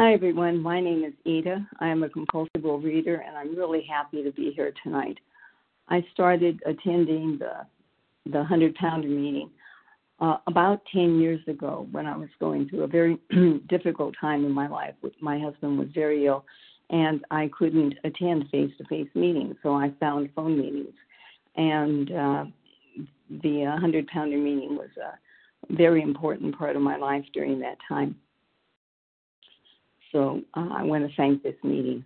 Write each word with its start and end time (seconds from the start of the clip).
Hi, 0.00 0.12
everyone. 0.12 0.62
My 0.62 0.80
name 0.80 1.02
is 1.02 1.12
Eda. 1.24 1.66
I 1.80 1.88
am 1.88 2.04
a 2.04 2.08
compulsive 2.08 2.62
reader, 2.62 3.16
and 3.16 3.36
I'm 3.36 3.56
really 3.56 3.82
happy 3.82 4.22
to 4.22 4.30
be 4.30 4.52
here 4.54 4.72
tonight. 4.84 5.18
I 5.88 6.06
started 6.12 6.62
attending 6.64 7.36
the 7.36 7.66
the 8.30 8.38
100 8.38 8.76
pounder 8.76 9.08
meeting 9.08 9.50
uh, 10.20 10.36
about 10.46 10.82
10 10.94 11.18
years 11.18 11.40
ago 11.48 11.88
when 11.90 12.06
I 12.06 12.16
was 12.16 12.28
going 12.38 12.68
through 12.68 12.84
a 12.84 12.86
very 12.86 13.18
difficult 13.68 14.14
time 14.20 14.44
in 14.44 14.52
my 14.52 14.68
life. 14.68 14.94
My 15.20 15.36
husband 15.36 15.76
was 15.76 15.88
very 15.92 16.26
ill, 16.26 16.44
and 16.90 17.24
I 17.32 17.50
couldn't 17.58 17.94
attend 18.04 18.44
face 18.52 18.70
to 18.78 18.84
face 18.84 19.08
meetings, 19.16 19.56
so 19.64 19.74
I 19.74 19.92
found 19.98 20.30
phone 20.32 20.56
meetings. 20.56 20.94
And 21.56 22.12
uh, 22.12 22.44
the 23.42 23.62
100 23.62 24.06
pounder 24.06 24.38
meeting 24.38 24.76
was 24.76 24.90
a 24.96 25.74
very 25.74 26.02
important 26.02 26.56
part 26.56 26.76
of 26.76 26.82
my 26.82 26.96
life 26.96 27.24
during 27.34 27.58
that 27.58 27.78
time. 27.88 28.14
So 30.12 30.42
uh, 30.54 30.68
I 30.72 30.82
want 30.82 31.08
to 31.08 31.14
thank 31.16 31.42
this 31.42 31.56
meeting. 31.62 32.04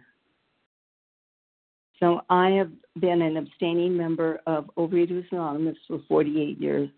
So 2.01 2.23
I 2.29 2.51
have 2.51 2.71
been 2.99 3.23
an 3.23 3.37
abstaining 3.37 3.97
member 3.97 4.41
of 4.47 4.69
Overeaters 4.77 5.25
Anonymous 5.31 5.77
for 5.87 6.01
48 6.09 6.61
years. 6.61 6.91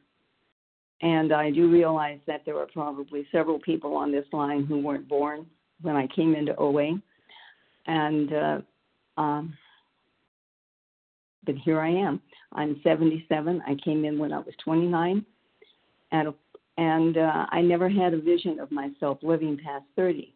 And 1.03 1.33
I 1.33 1.51
do 1.51 1.71
realize 1.71 2.21
that 2.27 2.43
there 2.47 2.59
are 2.59 2.67
probably 2.73 3.27
several 3.31 3.59
people 3.59 3.95
on 3.95 4.11
this 4.11 4.25
line 4.33 4.65
who 4.65 4.81
weren't 4.81 5.09
born 5.09 5.45
when 5.83 5.97
I 5.97 6.07
came 6.07 6.35
into 6.35 6.57
OA. 6.57 6.99
And, 7.87 8.33
uh, 8.33 8.61
um, 9.19 9.55
but 11.45 11.57
here 11.57 11.81
I 11.81 11.91
am. 11.91 12.23
I'm 12.53 12.81
77. 12.83 13.63
I 13.67 13.77
came 13.85 14.07
in 14.07 14.19
when 14.19 14.33
I 14.33 14.39
was 14.39 14.55
29. 14.65 15.27
And, 16.13 16.35
and 16.79 17.19
uh, 17.19 17.47
I 17.51 17.61
never 17.61 17.91
had 17.91 18.15
a 18.15 18.21
vision 18.21 18.59
of 18.59 18.71
myself 18.71 19.19
living 19.23 19.59
past 19.63 19.85
30. 19.97 20.34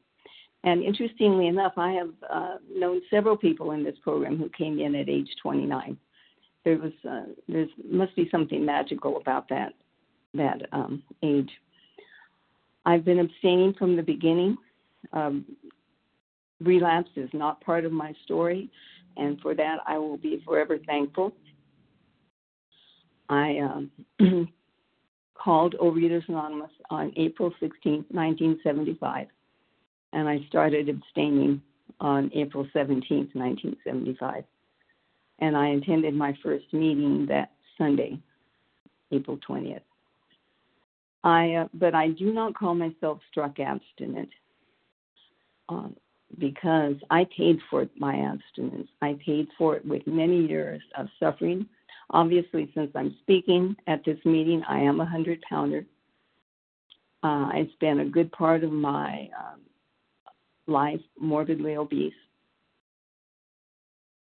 And 0.64 0.82
interestingly 0.82 1.46
enough, 1.46 1.74
I 1.76 1.92
have 1.92 2.10
uh, 2.28 2.56
known 2.74 3.00
several 3.10 3.36
people 3.36 3.72
in 3.72 3.84
this 3.84 3.96
program 4.02 4.36
who 4.36 4.48
came 4.50 4.80
in 4.80 4.94
at 4.94 5.08
age 5.08 5.28
29. 5.40 5.96
There 6.64 6.78
was 6.78 6.92
uh, 7.08 7.32
there 7.48 7.66
must 7.88 8.14
be 8.16 8.28
something 8.30 8.64
magical 8.64 9.16
about 9.18 9.48
that 9.48 9.72
that 10.34 10.62
um, 10.72 11.02
age. 11.22 11.50
I've 12.84 13.04
been 13.04 13.20
abstaining 13.20 13.74
from 13.74 13.96
the 13.96 14.02
beginning. 14.02 14.56
Um, 15.12 15.44
relapse 16.60 17.10
is 17.16 17.30
not 17.32 17.60
part 17.60 17.84
of 17.84 17.92
my 17.92 18.12
story, 18.24 18.68
and 19.16 19.40
for 19.40 19.54
that 19.54 19.78
I 19.86 19.96
will 19.96 20.16
be 20.16 20.42
forever 20.44 20.78
thankful. 20.86 21.32
I 23.28 23.58
um, 23.58 23.90
called 25.34 25.76
Overeaters 25.80 26.28
Anonymous 26.28 26.70
on 26.90 27.12
April 27.16 27.52
16, 27.60 28.06
1975 28.10 29.28
and 30.12 30.28
I 30.28 30.44
started 30.48 30.88
abstaining 30.88 31.60
on 32.00 32.30
April 32.34 32.66
17th, 32.74 33.34
1975. 33.34 34.44
And 35.40 35.56
I 35.56 35.68
attended 35.68 36.14
my 36.14 36.36
first 36.42 36.66
meeting 36.72 37.26
that 37.28 37.52
Sunday, 37.76 38.18
April 39.12 39.38
20th. 39.48 39.80
I, 41.24 41.54
uh, 41.54 41.68
but 41.74 41.94
I 41.94 42.08
do 42.08 42.32
not 42.32 42.54
call 42.54 42.74
myself 42.74 43.20
struck 43.30 43.58
abstinent 43.58 44.28
um, 45.68 45.96
because 46.38 46.94
I 47.10 47.26
paid 47.36 47.58
for 47.68 47.86
my 47.96 48.14
abstinence. 48.16 48.88
I 49.02 49.18
paid 49.24 49.48
for 49.56 49.76
it 49.76 49.84
with 49.86 50.06
many 50.06 50.46
years 50.46 50.80
of 50.96 51.08
suffering. 51.18 51.66
Obviously, 52.10 52.70
since 52.74 52.90
I'm 52.94 53.16
speaking 53.22 53.76
at 53.86 54.04
this 54.04 54.18
meeting, 54.24 54.62
I 54.68 54.80
am 54.80 55.00
a 55.00 55.06
hundred 55.06 55.42
pounder. 55.42 55.84
Uh, 57.22 57.50
I 57.52 57.68
spent 57.74 58.00
a 58.00 58.04
good 58.04 58.30
part 58.32 58.62
of 58.62 58.70
my 58.70 59.28
um, 59.38 59.60
life 60.68 61.00
morbidly 61.18 61.76
obese. 61.76 62.12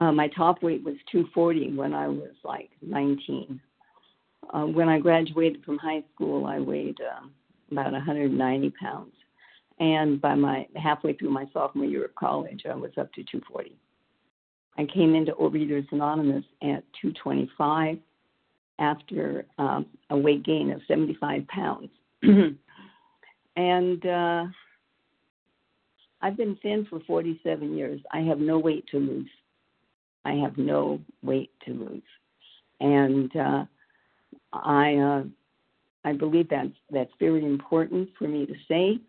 Uh, 0.00 0.12
my 0.12 0.28
top 0.28 0.62
weight 0.62 0.82
was 0.82 0.94
240 1.12 1.74
when 1.74 1.92
I 1.92 2.08
was 2.08 2.32
like 2.42 2.70
19. 2.80 3.60
Uh, 4.52 4.62
when 4.62 4.88
I 4.88 4.98
graduated 4.98 5.62
from 5.64 5.78
high 5.78 6.02
school, 6.14 6.46
I 6.46 6.58
weighed 6.58 6.96
uh, 7.00 7.26
about 7.70 7.92
190 7.92 8.72
pounds. 8.80 9.12
And 9.78 10.20
by 10.20 10.34
my 10.34 10.66
halfway 10.76 11.14
through 11.14 11.30
my 11.30 11.46
sophomore 11.52 11.86
year 11.86 12.04
of 12.04 12.14
college, 12.14 12.62
I 12.68 12.74
was 12.74 12.92
up 12.98 13.12
to 13.14 13.22
240. 13.22 13.76
I 14.78 14.86
came 14.86 15.14
into 15.14 15.32
Overeaters 15.32 15.90
Anonymous 15.92 16.44
at 16.62 16.84
225 17.00 17.98
after 18.78 19.44
um, 19.58 19.86
a 20.10 20.16
weight 20.16 20.44
gain 20.44 20.70
of 20.70 20.80
75 20.88 21.46
pounds. 21.48 21.90
and 23.56 24.06
uh, 24.06 24.44
I've 26.22 26.36
been 26.36 26.56
thin 26.62 26.86
for 26.88 27.00
47 27.00 27.76
years. 27.76 28.00
I 28.12 28.20
have 28.20 28.38
no 28.38 28.58
weight 28.58 28.86
to 28.90 28.98
lose. 28.98 29.30
I 30.24 30.32
have 30.34 30.58
no 30.58 31.00
weight 31.22 31.50
to 31.64 31.72
lose, 31.72 32.02
and 32.80 33.34
uh, 33.34 33.64
I 34.52 34.96
uh, 34.96 35.22
I 36.04 36.12
believe 36.12 36.48
that's 36.50 36.68
that's 36.90 37.12
very 37.18 37.44
important 37.44 38.10
for 38.18 38.28
me 38.28 38.44
to 38.44 38.54
say. 38.68 39.00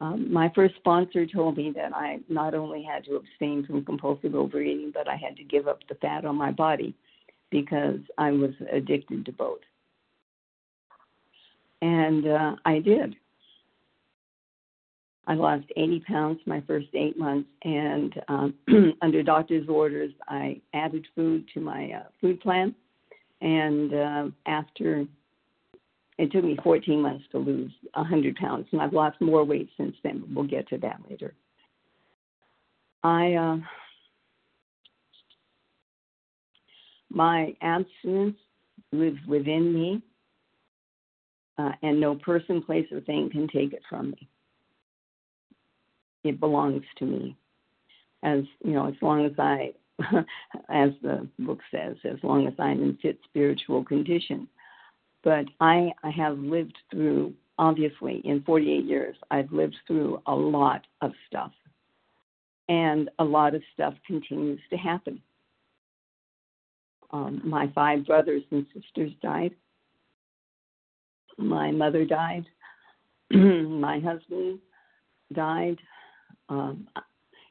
Um, 0.00 0.32
my 0.32 0.50
first 0.54 0.76
sponsor 0.76 1.26
told 1.26 1.56
me 1.56 1.72
that 1.74 1.94
I 1.94 2.20
not 2.28 2.54
only 2.54 2.82
had 2.82 3.04
to 3.04 3.16
abstain 3.16 3.66
from 3.66 3.84
compulsive 3.84 4.34
overeating, 4.34 4.92
but 4.94 5.08
I 5.08 5.16
had 5.16 5.36
to 5.36 5.44
give 5.44 5.66
up 5.66 5.80
the 5.88 5.96
fat 5.96 6.24
on 6.24 6.36
my 6.36 6.52
body 6.52 6.94
because 7.50 7.98
I 8.16 8.30
was 8.30 8.52
addicted 8.72 9.26
to 9.26 9.32
both. 9.32 9.60
And 11.82 12.26
uh, 12.26 12.56
I 12.64 12.78
did. 12.78 13.16
I 15.28 15.34
lost 15.34 15.66
80 15.76 16.00
pounds 16.00 16.40
my 16.46 16.62
first 16.66 16.88
eight 16.94 17.18
months, 17.18 17.50
and 17.62 18.14
um, 18.28 18.54
under 19.02 19.22
doctor's 19.22 19.68
orders, 19.68 20.10
I 20.26 20.58
added 20.72 21.06
food 21.14 21.44
to 21.52 21.60
my 21.60 21.90
uh, 21.94 22.08
food 22.18 22.40
plan. 22.40 22.74
And 23.42 23.94
uh, 23.94 24.24
after 24.46 25.04
it 26.16 26.32
took 26.32 26.44
me 26.44 26.56
14 26.64 27.02
months 27.02 27.24
to 27.32 27.38
lose 27.38 27.70
100 27.92 28.36
pounds, 28.36 28.66
and 28.72 28.80
I've 28.80 28.94
lost 28.94 29.20
more 29.20 29.44
weight 29.44 29.68
since 29.76 29.94
then. 30.02 30.24
We'll 30.34 30.46
get 30.46 30.66
to 30.70 30.78
that 30.78 30.98
later. 31.08 31.34
I 33.04 33.34
uh, 33.34 33.56
my 37.10 37.54
abstinence 37.60 38.36
lives 38.92 39.20
within 39.28 39.74
me, 39.74 40.02
uh, 41.58 41.72
and 41.82 42.00
no 42.00 42.14
person, 42.14 42.62
place, 42.62 42.86
or 42.90 43.00
thing 43.02 43.28
can 43.30 43.46
take 43.46 43.74
it 43.74 43.82
from 43.90 44.10
me 44.12 44.28
it 46.24 46.40
belongs 46.40 46.84
to 46.98 47.04
me. 47.04 47.36
As 48.22 48.40
you 48.64 48.72
know, 48.72 48.88
as 48.88 48.94
long 49.00 49.24
as 49.24 49.32
I, 49.38 49.72
as 50.68 50.90
the 51.02 51.28
book 51.38 51.60
says, 51.70 51.96
as 52.04 52.18
long 52.22 52.46
as 52.46 52.54
I'm 52.58 52.82
in 52.82 52.98
fit 53.00 53.18
spiritual 53.28 53.84
condition. 53.84 54.48
But 55.24 55.46
I, 55.60 55.90
I 56.02 56.10
have 56.10 56.38
lived 56.38 56.76
through, 56.90 57.34
obviously, 57.58 58.22
in 58.24 58.42
48 58.42 58.84
years, 58.84 59.16
I've 59.30 59.50
lived 59.52 59.76
through 59.86 60.22
a 60.26 60.34
lot 60.34 60.86
of 61.00 61.12
stuff. 61.26 61.52
And 62.68 63.10
a 63.18 63.24
lot 63.24 63.54
of 63.54 63.62
stuff 63.74 63.94
continues 64.06 64.60
to 64.70 64.76
happen. 64.76 65.20
Um, 67.10 67.40
my 67.44 67.70
five 67.74 68.06
brothers 68.06 68.42
and 68.50 68.66
sisters 68.74 69.12
died. 69.22 69.54
My 71.38 71.70
mother 71.70 72.04
died. 72.04 72.44
my 73.30 74.00
husband 74.00 74.58
died. 75.32 75.78
Um, 76.48 76.88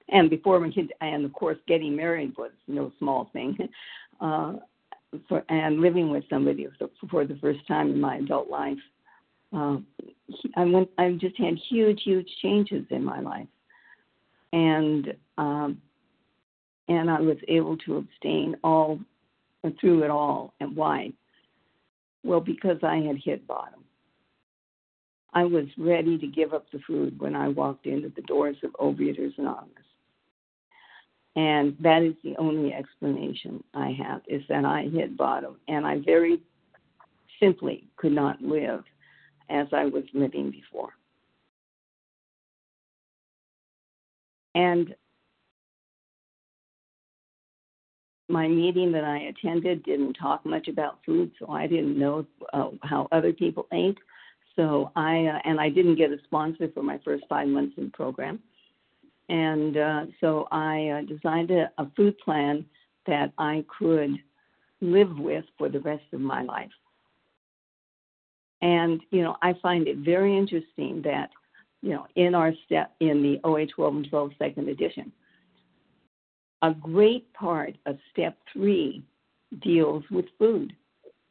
and 0.10 0.30
before 0.30 0.60
my 0.60 0.70
kids, 0.70 0.90
and 1.02 1.26
of 1.26 1.34
course, 1.34 1.58
getting 1.68 1.96
married 1.96 2.34
was 2.38 2.52
no 2.68 2.92
small 3.00 3.30
thing. 3.34 3.58
Uh, 4.20 4.54
for, 5.30 5.44
and 5.50 5.80
living 5.80 6.10
with 6.10 6.24
somebody 6.28 6.68
for 7.12 7.24
the 7.24 7.38
first 7.40 7.60
time 7.68 7.92
in 7.92 8.02
my 8.02 8.16
adult 8.16 8.50
life, 8.50 8.80
uh, 9.56 9.78
I 10.56 10.66
went. 10.66 10.90
I 10.98 11.12
just 11.22 11.38
had 11.38 11.54
huge, 11.70 12.02
huge 12.04 12.28
changes 12.42 12.84
in 12.90 13.04
my 13.04 13.20
life, 13.20 13.48
and 14.54 15.14
um, 15.38 15.82
and 16.90 17.10
I 17.10 17.22
was 17.22 17.38
able 17.48 17.78
to 17.78 17.98
abstain 17.98 18.56
all 18.64 19.00
through 19.80 20.04
it 20.04 20.10
all. 20.10 20.54
And 20.60 20.76
why? 20.76 21.14
Well, 22.24 22.42
because 22.42 22.78
I 22.84 22.98
had 22.98 23.18
hit 23.24 23.48
bottom. 23.48 23.84
I 25.34 25.44
was 25.44 25.66
ready 25.78 26.18
to 26.18 26.28
give 26.28 26.54
up 26.54 26.66
the 26.72 26.80
food 26.88 27.20
when 27.20 27.36
I 27.36 27.50
walked 27.50 27.86
into 27.86 28.10
the 28.16 28.22
doors 28.24 28.58
of 28.64 28.72
Overeaters 28.74 29.38
Anonymous. 29.38 29.72
And 31.36 31.78
that 31.82 32.02
is 32.02 32.16
the 32.24 32.36
only 32.38 32.74
explanation 32.74 33.64
I 33.74 33.92
have 33.92 34.22
is 34.28 34.42
that 34.50 34.66
I 34.66 34.90
hit 34.92 35.16
bottom 35.16 35.58
and 35.68 35.86
I 35.86 36.00
very 36.00 36.42
simply 37.40 37.88
could 37.98 38.14
not 38.14 38.42
live 38.42 38.84
as 39.50 39.68
I 39.72 39.86
was 39.86 40.04
living 40.14 40.50
before. 40.50 40.90
And 44.56 44.96
my 48.30 48.48
meeting 48.48 48.92
that 48.92 49.04
I 49.04 49.20
attended 49.20 49.84
didn't 49.84 50.14
talk 50.16 50.46
much 50.46 50.68
about 50.68 51.00
food, 51.06 51.32
so 51.40 51.50
I 51.52 51.68
didn't 51.68 51.98
know 51.98 52.26
uh, 52.54 52.70
how 52.82 53.08
other 53.12 53.32
people 53.32 53.68
ate. 53.72 53.98
So 54.58 54.92
I 54.96 55.28
uh, 55.28 55.40
and 55.46 55.62
I 55.62 55.70
didn't 55.70 55.96
get 55.96 56.12
a 56.12 56.18
sponsor 56.26 56.68
for 56.74 56.84
my 56.84 57.00
first 57.06 57.24
five 57.30 57.48
months 57.48 57.76
in 57.78 57.86
the 57.86 57.92
program. 57.92 58.40
and 59.30 59.78
uh, 59.78 60.06
so 60.20 60.48
I 60.52 60.90
uh, 60.90 61.02
designed 61.02 61.52
a, 61.52 61.72
a 61.78 61.90
food 61.96 62.18
plan 62.20 62.66
that 63.06 63.32
I 63.38 63.64
could 63.80 64.18
live 64.82 65.18
with 65.18 65.46
for 65.58 65.70
the 65.70 65.80
rest 65.80 66.04
of 66.14 66.20
my 66.20 66.42
life. 66.44 66.72
And 68.62 69.02
you 69.12 69.22
know, 69.24 69.38
I 69.42 69.54
find 69.62 69.88
it 69.88 69.98
very 69.98 70.36
interesting 70.36 71.02
that 71.04 71.30
you 71.82 71.92
know 71.92 72.08
in 72.16 72.34
our 72.34 72.52
step 72.66 72.96
in 73.00 73.22
the 73.22 73.40
OA 73.44 73.68
12 73.68 73.96
and 73.96 74.10
12 74.10 74.32
second 74.40 74.70
edition, 74.70 75.12
a 76.64 76.74
great 76.74 77.32
part 77.34 77.76
of 77.86 77.98
step 78.12 78.38
three 78.52 79.04
deals 79.62 80.04
with 80.10 80.26
food 80.40 80.74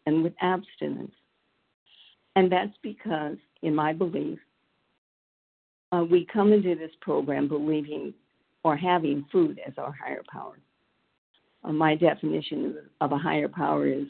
and 0.06 0.22
with 0.22 0.34
abstinence. 0.40 1.12
And 2.36 2.52
that's 2.52 2.76
because, 2.82 3.38
in 3.62 3.74
my 3.74 3.92
belief, 3.94 4.38
uh, 5.90 6.04
we 6.08 6.26
come 6.30 6.52
into 6.52 6.74
this 6.74 6.90
program 7.00 7.48
believing 7.48 8.12
or 8.62 8.76
having 8.76 9.24
food 9.32 9.58
as 9.66 9.72
our 9.78 9.92
higher 9.92 10.22
power. 10.30 10.58
Uh, 11.64 11.72
my 11.72 11.94
definition 11.94 12.76
of 13.00 13.12
a 13.12 13.18
higher 13.18 13.48
power 13.48 13.86
is 13.86 14.06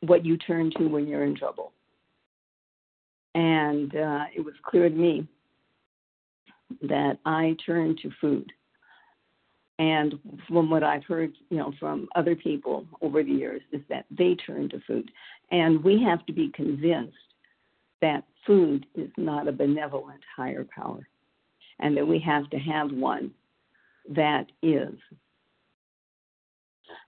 what 0.00 0.26
you 0.26 0.36
turn 0.36 0.72
to 0.78 0.86
when 0.86 1.06
you're 1.06 1.24
in 1.24 1.36
trouble. 1.36 1.72
And 3.34 3.94
uh, 3.94 4.24
it 4.34 4.44
was 4.44 4.54
clear 4.64 4.88
to 4.88 4.94
me 4.94 5.28
that 6.82 7.18
I 7.24 7.56
turned 7.64 7.98
to 8.02 8.10
food. 8.20 8.52
And 9.78 10.18
from 10.48 10.68
what 10.70 10.82
I've 10.82 11.04
heard, 11.04 11.32
you 11.50 11.58
know, 11.58 11.72
from 11.78 12.08
other 12.16 12.34
people 12.34 12.84
over 13.00 13.22
the 13.22 13.30
years, 13.30 13.62
is 13.72 13.80
that 13.88 14.06
they 14.10 14.34
turn 14.34 14.68
to 14.70 14.80
food. 14.86 15.10
And 15.52 15.82
we 15.84 16.02
have 16.02 16.26
to 16.26 16.32
be 16.32 16.50
convinced 16.54 17.14
that 18.00 18.24
food 18.46 18.86
is 18.94 19.10
not 19.16 19.48
a 19.48 19.52
benevolent 19.52 20.20
higher 20.36 20.66
power 20.74 21.06
and 21.80 21.96
that 21.96 22.06
we 22.06 22.18
have 22.18 22.48
to 22.50 22.58
have 22.58 22.90
one 22.92 23.32
that 24.08 24.46
is. 24.62 24.94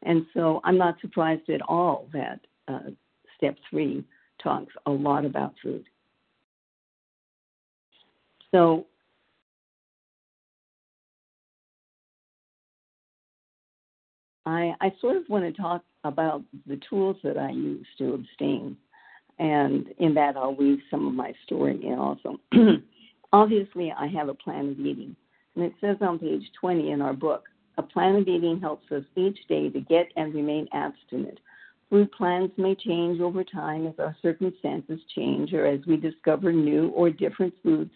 And 0.02 0.26
so 0.34 0.60
I'm 0.64 0.78
not 0.78 1.00
surprised 1.00 1.48
at 1.50 1.62
all 1.62 2.08
that 2.12 2.40
uh, 2.68 2.90
step 3.36 3.56
three 3.70 4.04
talks 4.42 4.72
a 4.86 4.90
lot 4.90 5.24
about 5.24 5.54
food. 5.62 5.84
So 8.50 8.86
I, 14.44 14.74
I 14.80 14.92
sort 15.00 15.16
of 15.16 15.24
want 15.28 15.44
to 15.44 15.60
talk 15.60 15.82
about 16.04 16.42
the 16.66 16.80
tools 16.88 17.16
that 17.22 17.38
I 17.38 17.50
use 17.50 17.86
to 17.98 18.14
abstain. 18.14 18.76
And 19.38 19.86
in 19.98 20.14
that, 20.14 20.36
I'll 20.36 20.54
weave 20.54 20.78
some 20.90 21.06
of 21.06 21.14
my 21.14 21.32
story 21.44 21.80
in 21.84 21.98
also. 21.98 22.38
Obviously, 23.32 23.92
I 23.96 24.06
have 24.08 24.28
a 24.28 24.34
plan 24.34 24.70
of 24.70 24.80
eating. 24.80 25.16
And 25.54 25.64
it 25.64 25.72
says 25.80 25.96
on 26.00 26.18
page 26.18 26.44
20 26.60 26.90
in 26.90 27.00
our 27.00 27.12
book 27.12 27.44
a 27.78 27.82
plan 27.82 28.16
of 28.16 28.28
eating 28.28 28.60
helps 28.60 28.90
us 28.92 29.02
each 29.16 29.38
day 29.48 29.70
to 29.70 29.80
get 29.80 30.12
and 30.16 30.34
remain 30.34 30.68
abstinent. 30.72 31.38
Food 31.88 32.12
plans 32.12 32.50
may 32.56 32.74
change 32.74 33.20
over 33.20 33.44
time 33.44 33.86
as 33.86 33.94
our 33.98 34.16
circumstances 34.22 35.00
change 35.14 35.52
or 35.52 35.66
as 35.66 35.80
we 35.86 35.96
discover 35.96 36.52
new 36.52 36.88
or 36.88 37.10
different 37.10 37.54
foods 37.62 37.90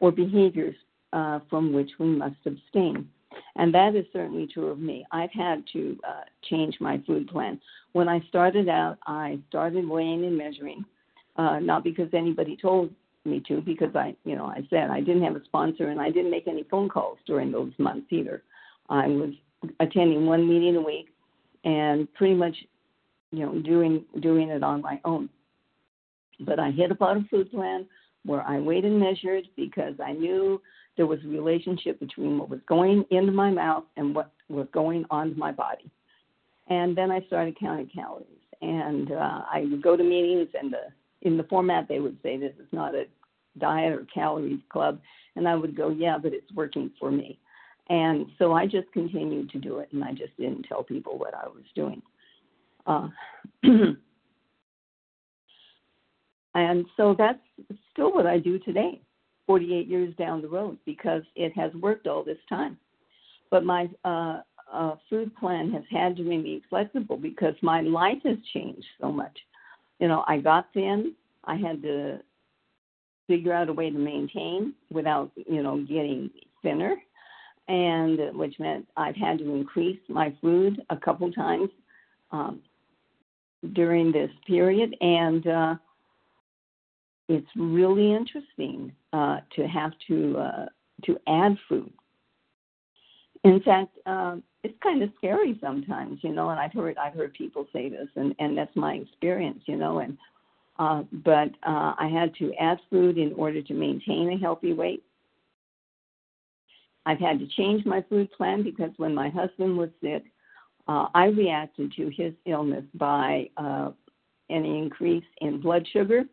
or 0.00 0.10
behaviors 0.10 0.76
uh, 1.12 1.40
from 1.48 1.72
which 1.72 1.90
we 1.98 2.06
must 2.06 2.36
abstain. 2.46 3.08
And 3.56 3.74
that 3.74 3.94
is 3.94 4.04
certainly 4.12 4.46
true 4.46 4.68
of 4.68 4.78
me. 4.78 5.04
I've 5.12 5.32
had 5.32 5.64
to 5.72 5.98
uh, 6.06 6.22
change 6.48 6.76
my 6.80 7.02
food 7.06 7.28
plan. 7.28 7.60
When 7.92 8.08
I 8.08 8.20
started 8.28 8.68
out, 8.68 8.98
I 9.06 9.38
started 9.48 9.88
weighing 9.88 10.24
and 10.24 10.36
measuring, 10.36 10.84
uh, 11.36 11.58
not 11.58 11.82
because 11.82 12.08
anybody 12.12 12.56
told 12.56 12.90
me 13.24 13.42
to, 13.48 13.60
because 13.60 13.94
I, 13.94 14.14
you 14.24 14.36
know, 14.36 14.46
I 14.46 14.66
said 14.70 14.90
I 14.90 15.00
didn't 15.00 15.24
have 15.24 15.36
a 15.36 15.44
sponsor 15.44 15.88
and 15.88 16.00
I 16.00 16.10
didn't 16.10 16.30
make 16.30 16.46
any 16.46 16.64
phone 16.70 16.88
calls 16.88 17.18
during 17.26 17.50
those 17.50 17.72
months 17.78 18.06
either. 18.10 18.42
I 18.88 19.08
was 19.08 19.30
attending 19.80 20.26
one 20.26 20.48
meeting 20.48 20.76
a 20.76 20.80
week 20.80 21.08
and 21.64 22.12
pretty 22.14 22.34
much, 22.34 22.56
you 23.32 23.44
know, 23.44 23.58
doing 23.60 24.04
doing 24.20 24.48
it 24.48 24.62
on 24.62 24.80
my 24.80 25.00
own. 25.04 25.28
But 26.40 26.58
I 26.58 26.70
hit 26.70 26.90
about 26.90 27.18
a 27.18 27.24
food 27.30 27.50
plan 27.50 27.86
where 28.24 28.42
I 28.42 28.58
weighed 28.58 28.84
and 28.84 28.98
measured 28.98 29.44
because 29.56 29.94
I 30.04 30.12
knew 30.12 30.60
there 30.96 31.06
was 31.06 31.18
a 31.24 31.28
relationship 31.28 31.98
between 32.00 32.38
what 32.38 32.50
was 32.50 32.60
going 32.68 33.04
into 33.10 33.32
my 33.32 33.50
mouth 33.50 33.84
and 33.96 34.14
what 34.14 34.32
was 34.48 34.66
going 34.72 35.04
onto 35.10 35.38
my 35.38 35.52
body. 35.52 35.90
And 36.68 36.96
then 36.96 37.10
I 37.10 37.20
started 37.26 37.58
counting 37.58 37.90
calories. 37.92 38.26
And 38.62 39.12
uh, 39.12 39.42
I 39.50 39.66
would 39.70 39.82
go 39.82 39.96
to 39.96 40.04
meetings, 40.04 40.48
and 40.60 40.72
the, 40.72 40.92
in 41.22 41.38
the 41.38 41.44
format 41.44 41.88
they 41.88 41.98
would 41.98 42.18
say 42.22 42.36
this 42.36 42.52
is 42.58 42.68
not 42.72 42.94
a 42.94 43.04
diet 43.58 43.92
or 43.92 44.06
calories 44.12 44.60
club. 44.70 45.00
And 45.36 45.48
I 45.48 45.54
would 45.54 45.76
go, 45.76 45.88
yeah, 45.88 46.18
but 46.18 46.34
it's 46.34 46.52
working 46.52 46.90
for 47.00 47.10
me. 47.10 47.38
And 47.88 48.26
so 48.38 48.52
I 48.52 48.66
just 48.66 48.92
continued 48.92 49.50
to 49.50 49.58
do 49.58 49.78
it, 49.78 49.88
and 49.92 50.04
I 50.04 50.12
just 50.12 50.36
didn't 50.36 50.64
tell 50.64 50.84
people 50.84 51.18
what 51.18 51.34
I 51.34 51.48
was 51.48 51.64
doing. 51.74 52.02
Uh, 52.86 53.08
and 56.54 56.86
so 56.96 57.14
that's 57.18 57.40
still 57.92 58.12
what 58.12 58.26
I 58.26 58.38
do 58.38 58.58
today. 58.58 59.00
48 59.46 59.86
years 59.86 60.14
down 60.16 60.42
the 60.42 60.48
road 60.48 60.78
because 60.84 61.22
it 61.34 61.52
has 61.56 61.72
worked 61.74 62.06
all 62.06 62.22
this 62.22 62.38
time. 62.48 62.78
But 63.50 63.64
my 63.64 63.88
uh, 64.04 64.40
uh, 64.72 64.94
food 65.08 65.34
plan 65.36 65.72
has 65.72 65.82
had 65.90 66.16
to 66.16 66.22
remain 66.22 66.62
flexible 66.70 67.16
because 67.16 67.54
my 67.62 67.80
life 67.80 68.18
has 68.24 68.36
changed 68.52 68.86
so 69.00 69.10
much. 69.10 69.36
You 69.98 70.08
know, 70.08 70.24
I 70.26 70.38
got 70.38 70.68
thin. 70.72 71.14
I 71.44 71.56
had 71.56 71.82
to 71.82 72.20
figure 73.26 73.52
out 73.52 73.68
a 73.68 73.72
way 73.72 73.90
to 73.90 73.98
maintain 73.98 74.74
without, 74.90 75.30
you 75.34 75.62
know, 75.62 75.78
getting 75.78 76.30
thinner, 76.62 76.96
and 77.68 78.18
which 78.36 78.58
meant 78.58 78.86
I've 78.96 79.16
had 79.16 79.38
to 79.38 79.54
increase 79.54 80.00
my 80.08 80.34
food 80.40 80.82
a 80.90 80.96
couple 80.96 81.30
times 81.32 81.70
um, 82.32 82.60
during 83.72 84.10
this 84.10 84.30
period, 84.46 84.96
and 85.00 85.46
uh, 85.46 85.74
it's 87.30 87.48
really 87.56 88.12
interesting 88.12 88.92
uh, 89.12 89.38
to 89.54 89.66
have 89.68 89.92
to 90.08 90.36
uh, 90.36 90.66
to 91.04 91.16
add 91.28 91.56
food. 91.68 91.92
In 93.44 93.60
fact, 93.62 93.96
um, 94.04 94.42
it's 94.64 94.76
kind 94.82 95.02
of 95.02 95.10
scary 95.16 95.56
sometimes, 95.62 96.18
you 96.22 96.32
know. 96.32 96.50
And 96.50 96.58
I've 96.58 96.72
heard 96.72 96.98
I've 96.98 97.14
heard 97.14 97.32
people 97.34 97.66
say 97.72 97.88
this, 97.88 98.08
and 98.16 98.34
and 98.40 98.58
that's 98.58 98.74
my 98.74 98.94
experience, 98.94 99.62
you 99.66 99.76
know. 99.76 100.00
And 100.00 100.18
uh, 100.80 101.04
but 101.24 101.50
uh, 101.62 101.94
I 101.98 102.10
had 102.12 102.34
to 102.36 102.52
add 102.54 102.78
food 102.90 103.16
in 103.16 103.32
order 103.34 103.62
to 103.62 103.74
maintain 103.74 104.32
a 104.32 104.38
healthy 104.38 104.72
weight. 104.72 105.04
I've 107.06 107.20
had 107.20 107.38
to 107.38 107.46
change 107.56 107.86
my 107.86 108.04
food 108.08 108.30
plan 108.32 108.64
because 108.64 108.90
when 108.96 109.14
my 109.14 109.30
husband 109.30 109.78
was 109.78 109.88
sick, 110.02 110.24
uh, 110.88 111.06
I 111.14 111.26
reacted 111.26 111.92
to 111.96 112.10
his 112.10 112.34
illness 112.44 112.84
by 112.94 113.48
uh, 113.56 113.90
an 114.48 114.64
increase 114.64 115.24
in 115.40 115.60
blood 115.60 115.86
sugar 115.92 116.24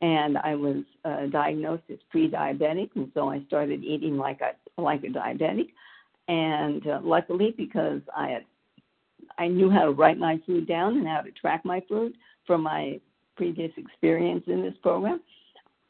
and 0.00 0.38
I 0.38 0.54
was 0.54 0.84
uh, 1.04 1.26
diagnosed 1.26 1.84
as 1.90 1.98
pre-diabetic, 2.10 2.90
and 2.94 3.10
so 3.14 3.30
I 3.30 3.42
started 3.46 3.82
eating 3.82 4.16
like 4.16 4.40
a 4.40 4.80
like 4.80 5.02
a 5.04 5.08
diabetic. 5.08 5.68
And 6.28 6.86
uh, 6.86 7.00
luckily, 7.02 7.54
because 7.56 8.00
I 8.16 8.28
had 8.28 8.44
I 9.38 9.48
knew 9.48 9.70
how 9.70 9.86
to 9.86 9.90
write 9.90 10.18
my 10.18 10.40
food 10.46 10.68
down 10.68 10.98
and 10.98 11.06
how 11.06 11.20
to 11.20 11.30
track 11.32 11.64
my 11.64 11.82
food 11.88 12.14
from 12.46 12.62
my 12.62 13.00
previous 13.36 13.72
experience 13.76 14.44
in 14.46 14.62
this 14.62 14.74
program, 14.82 15.20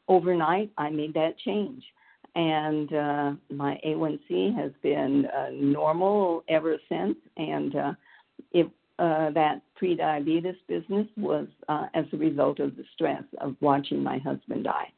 overnight 0.07 0.71
I 0.77 0.89
made 0.89 1.13
that 1.13 1.37
change, 1.39 1.83
and 2.35 2.93
uh, 2.93 3.31
my 3.51 3.79
A1C 3.85 4.55
has 4.55 4.71
been 4.81 5.27
uh, 5.27 5.49
normal 5.53 6.43
ever 6.49 6.77
since. 6.89 7.15
And 7.37 7.75
uh, 7.75 7.93
that 8.99 9.61
pre-diabetes 9.75 10.55
business 10.67 11.07
was 11.17 11.47
uh, 11.67 11.87
as 11.93 12.05
a 12.13 12.17
result 12.17 12.59
of 12.59 12.75
the 12.75 12.83
stress 12.93 13.23
of 13.39 13.55
watching 13.61 14.03
my 14.03 14.17
husband 14.19 14.65
die, 14.65 14.91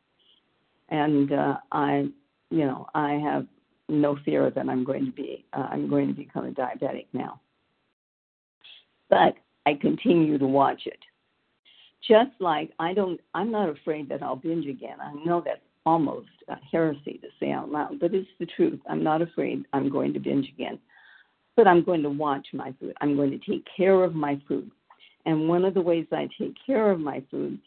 and 0.89 1.31
uh, 1.31 1.57
I, 1.71 2.09
you 2.49 2.65
know, 2.65 2.87
I 2.95 3.13
have 3.13 3.45
no 3.89 4.17
fear 4.25 4.49
that 4.49 4.69
I'm 4.69 4.83
going 4.83 5.05
to 5.05 5.11
be 5.11 5.45
uh, 5.53 5.67
I'm 5.69 5.89
going 5.89 6.07
to 6.07 6.13
become 6.13 6.45
a 6.45 6.51
diabetic 6.51 7.05
now. 7.13 7.39
But 9.09 9.35
I 9.65 9.75
continue 9.75 10.37
to 10.37 10.47
watch 10.47 10.83
it. 10.85 10.99
Just 12.07 12.31
like 12.39 12.71
I 12.79 12.93
don't, 12.93 13.19
I'm 13.35 13.51
not 13.51 13.69
afraid 13.69 14.09
that 14.09 14.23
I'll 14.23 14.35
binge 14.35 14.65
again. 14.65 14.97
I 14.99 15.13
know 15.25 15.41
that's 15.45 15.61
almost 15.85 16.29
a 16.47 16.55
heresy 16.71 17.19
to 17.21 17.27
say 17.39 17.51
out 17.51 17.69
loud, 17.69 17.99
but 17.99 18.13
it's 18.13 18.29
the 18.39 18.47
truth. 18.47 18.79
I'm 18.89 19.03
not 19.03 19.21
afraid 19.21 19.65
I'm 19.73 19.89
going 19.89 20.13
to 20.13 20.19
binge 20.19 20.47
again 20.49 20.79
but 21.55 21.67
I'm 21.67 21.83
going 21.83 22.03
to 22.03 22.09
watch 22.09 22.47
my 22.53 22.73
food. 22.79 22.93
I'm 23.01 23.15
going 23.15 23.31
to 23.31 23.39
take 23.39 23.65
care 23.75 24.03
of 24.03 24.15
my 24.15 24.39
food. 24.47 24.71
And 25.25 25.47
one 25.47 25.65
of 25.65 25.73
the 25.73 25.81
ways 25.81 26.07
I 26.11 26.27
take 26.39 26.55
care 26.65 26.91
of 26.91 26.99
my 26.99 27.23
food 27.29 27.59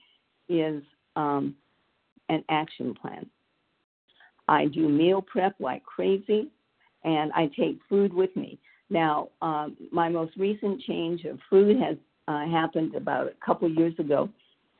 is 0.48 0.82
um, 1.16 1.54
an 2.28 2.42
action 2.48 2.94
plan. 2.94 3.26
I 4.48 4.66
do 4.66 4.88
meal 4.88 5.22
prep 5.22 5.54
like 5.58 5.84
crazy, 5.84 6.48
and 7.04 7.32
I 7.32 7.50
take 7.58 7.78
food 7.88 8.12
with 8.12 8.34
me. 8.36 8.58
Now, 8.90 9.28
um, 9.40 9.76
my 9.90 10.08
most 10.08 10.36
recent 10.36 10.80
change 10.82 11.24
of 11.24 11.38
food 11.48 11.76
has 11.80 11.96
uh, 12.28 12.46
happened 12.46 12.94
about 12.94 13.26
a 13.26 13.44
couple 13.44 13.70
years 13.70 13.94
ago 13.98 14.28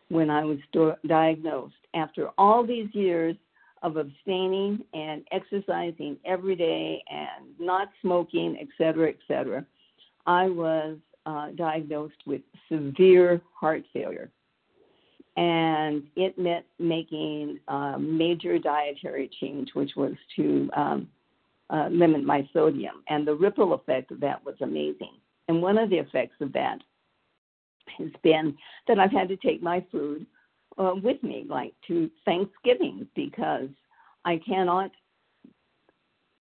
when 0.08 0.30
I 0.30 0.44
was 0.44 0.58
do- 0.72 0.94
diagnosed. 1.06 1.74
After 1.94 2.28
all 2.36 2.66
these 2.66 2.88
years 2.92 3.36
of 3.84 3.98
abstaining 3.98 4.82
and 4.94 5.22
exercising 5.30 6.16
every 6.24 6.56
day 6.56 7.04
and 7.10 7.44
not 7.60 7.90
smoking, 8.00 8.56
et 8.60 8.68
cetera, 8.78 9.10
et 9.10 9.18
cetera, 9.28 9.64
I 10.26 10.48
was 10.48 10.96
uh, 11.26 11.50
diagnosed 11.50 12.22
with 12.26 12.40
severe 12.68 13.40
heart 13.54 13.84
failure. 13.92 14.30
And 15.36 16.04
it 16.16 16.38
meant 16.38 16.64
making 16.78 17.60
a 17.68 17.98
major 17.98 18.58
dietary 18.58 19.28
change, 19.40 19.70
which 19.74 19.92
was 19.96 20.14
to 20.36 20.70
um, 20.74 21.08
uh, 21.68 21.88
limit 21.90 22.24
my 22.24 22.48
sodium. 22.52 23.02
And 23.08 23.26
the 23.26 23.34
ripple 23.34 23.74
effect 23.74 24.12
of 24.12 24.20
that 24.20 24.44
was 24.46 24.54
amazing. 24.62 25.14
And 25.48 25.60
one 25.60 25.76
of 25.76 25.90
the 25.90 25.98
effects 25.98 26.36
of 26.40 26.52
that 26.54 26.78
has 27.98 28.08
been 28.22 28.56
that 28.88 28.98
I've 28.98 29.12
had 29.12 29.28
to 29.28 29.36
take 29.36 29.62
my 29.62 29.84
food 29.92 30.24
uh, 30.78 30.94
with 31.02 31.22
me, 31.22 31.46
like 31.48 31.74
to 31.88 32.10
Thanksgiving, 32.24 33.06
because 33.14 33.68
I 34.24 34.40
cannot. 34.46 34.90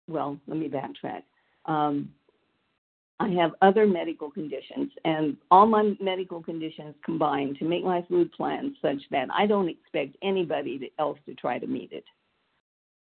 Well, 0.08 0.38
let 0.46 0.58
me 0.58 0.68
backtrack. 0.68 1.22
Um, 1.66 2.10
I 3.18 3.28
have 3.30 3.52
other 3.62 3.86
medical 3.86 4.30
conditions, 4.30 4.90
and 5.04 5.36
all 5.50 5.66
my 5.66 5.94
medical 6.00 6.42
conditions 6.42 6.94
combine 7.04 7.54
to 7.58 7.64
make 7.64 7.82
my 7.82 8.04
food 8.08 8.30
plan 8.32 8.76
such 8.82 8.98
that 9.10 9.28
I 9.32 9.46
don't 9.46 9.68
expect 9.68 10.16
anybody 10.22 10.92
else 10.98 11.18
to 11.26 11.34
try 11.34 11.58
to 11.58 11.66
meet 11.66 11.92
it. 11.92 12.04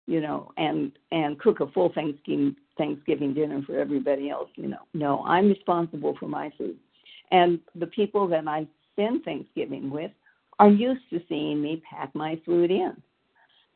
You 0.06 0.22
know, 0.22 0.52
and 0.58 0.92
and 1.12 1.40
cook 1.40 1.62
a 1.62 1.68
full 1.72 1.92
Thanksgiving 1.94 2.56
Thanksgiving 2.78 3.34
dinner 3.34 3.62
for 3.66 3.80
everybody 3.80 4.30
else. 4.30 4.50
You 4.56 4.68
know, 4.68 4.86
no, 4.94 5.24
I'm 5.26 5.50
responsible 5.50 6.16
for 6.20 6.28
my 6.28 6.52
food, 6.58 6.78
and 7.32 7.60
the 7.76 7.88
people 7.88 8.28
that 8.28 8.48
I 8.48 8.68
spend 8.92 9.24
Thanksgiving 9.24 9.90
with 9.90 10.12
are 10.60 10.70
used 10.70 11.10
to 11.10 11.22
seeing 11.28 11.62
me 11.62 11.82
pack 11.90 12.14
my 12.16 12.40
food 12.46 12.72
in, 12.72 12.96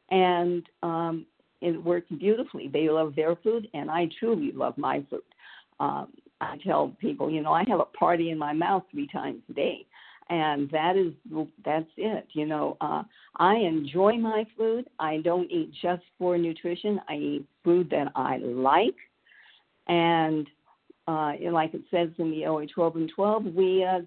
and 0.09 0.67
um, 0.83 1.25
it 1.61 1.83
works 1.83 2.07
beautifully. 2.19 2.67
They 2.67 2.89
love 2.89 3.15
their 3.15 3.35
food, 3.37 3.67
and 3.73 3.89
I 3.89 4.09
truly 4.19 4.51
love 4.51 4.77
my 4.77 5.03
food. 5.09 5.21
Um, 5.79 6.09
I 6.39 6.57
tell 6.63 6.95
people, 6.99 7.31
you 7.31 7.41
know, 7.41 7.53
I 7.53 7.63
have 7.67 7.79
a 7.79 7.85
party 7.85 8.29
in 8.29 8.37
my 8.37 8.53
mouth 8.53 8.83
three 8.91 9.07
times 9.07 9.41
a 9.49 9.53
day, 9.53 9.85
and 10.29 10.69
that 10.71 10.95
is 10.95 11.13
that's 11.65 11.89
it. 11.97 12.27
You 12.33 12.45
know, 12.45 12.77
uh, 12.81 13.03
I 13.37 13.55
enjoy 13.55 14.13
my 14.17 14.45
food. 14.55 14.87
I 14.99 15.17
don't 15.17 15.49
eat 15.51 15.71
just 15.81 16.03
for 16.19 16.37
nutrition. 16.37 16.99
I 17.09 17.15
eat 17.15 17.45
food 17.63 17.89
that 17.89 18.11
I 18.15 18.37
like, 18.37 18.95
and 19.87 20.47
uh, 21.07 21.33
like 21.51 21.73
it 21.73 21.83
says 21.89 22.09
in 22.17 22.31
the 22.31 22.45
OA 22.45 22.67
12 22.67 22.95
and 22.97 23.11
12, 23.15 23.45
we, 23.55 23.83
uh, 23.83 23.99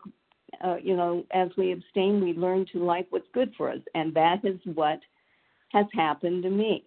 uh, 0.62 0.76
you 0.82 0.96
know, 0.96 1.24
as 1.32 1.48
we 1.56 1.72
abstain, 1.72 2.22
we 2.22 2.32
learn 2.32 2.66
to 2.72 2.84
like 2.84 3.06
what's 3.10 3.28
good 3.32 3.52
for 3.56 3.70
us, 3.70 3.80
and 3.94 4.12
that 4.14 4.44
is 4.44 4.58
what 4.74 5.00
has 5.70 5.86
happened 5.92 6.42
to 6.42 6.50
me. 6.50 6.84